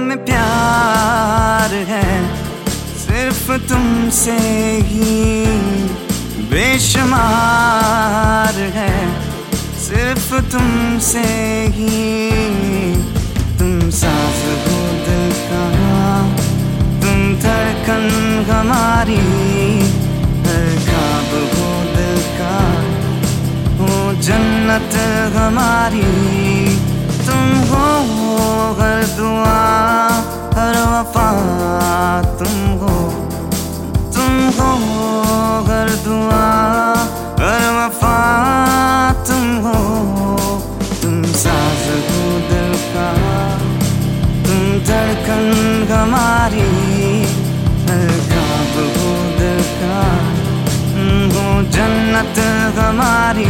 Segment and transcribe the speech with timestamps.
[0.00, 2.04] हमें प्यार है
[2.98, 4.36] सिर्फ़ तुमसे
[4.90, 5.16] ही।
[6.50, 8.94] बेशुमार है
[9.80, 11.24] सिर्फ़ तुमसे
[11.76, 12.79] ही।
[44.90, 45.44] धड़कन
[51.34, 52.38] हो जन्नत
[52.78, 53.48] हमारी।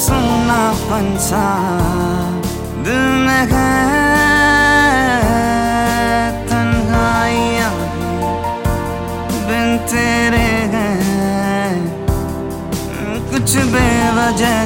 [0.00, 1.46] सोना पंछा
[2.84, 4.19] दिल में है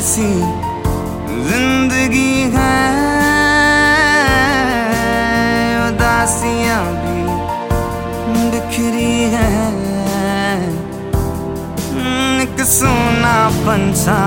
[0.05, 0.29] सी
[1.47, 2.75] ज़िंदगी है।
[5.87, 7.23] उदासियाँ भी
[8.51, 9.49] बिखरी है।
[12.43, 14.21] एक सोना पंछा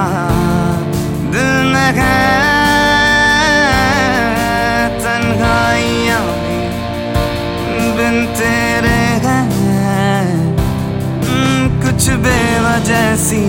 [1.32, 2.20] दिल में है।
[5.00, 6.60] तन्हाइयाँ भी
[7.98, 10.26] बिन तेरे हैं।
[11.82, 13.46] कुछ बेवजह सी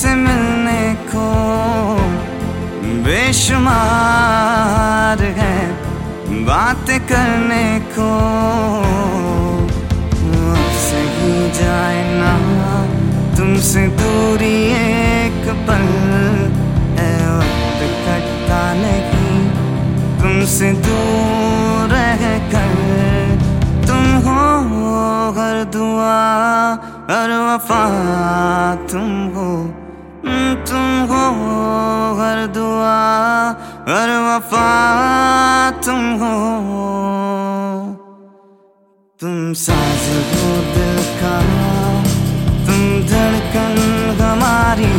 [0.00, 1.24] तुमसे मिलने को
[3.04, 3.62] बेशुमार
[5.38, 5.56] है
[6.44, 8.06] बातें करने को।
[10.80, 12.32] सही जाए ना,
[13.36, 15.84] तुमसे दूरी एक पल
[17.34, 19.36] वक्त कटता नहीं।
[20.22, 22.24] तुमसे दूर रह
[22.54, 22.72] कर
[23.86, 24.40] तुम हो,
[25.36, 26.16] हर दुआ,
[27.12, 27.84] हर वफा
[28.92, 29.50] तुम हो।
[30.70, 31.24] तुम हो
[32.18, 32.98] हर दुआ,
[33.88, 34.68] हर वफा
[35.86, 36.34] तुम हो।
[39.20, 41.34] तुम साज हो दिल का,
[42.66, 43.76] तुम धड़कन
[44.20, 44.92] हमारी।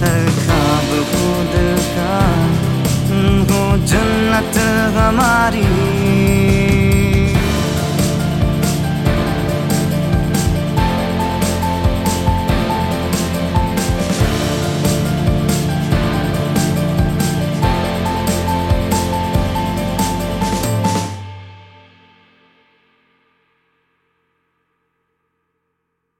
[0.00, 2.16] हर खाब हो दिल का,
[3.08, 4.58] तुम हो जन्नत
[4.98, 5.83] हमारी।